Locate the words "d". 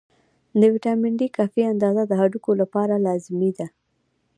1.19-1.21